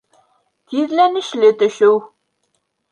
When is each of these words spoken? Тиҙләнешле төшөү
Тиҙләнешле 0.71 1.53
төшөү 1.61 1.95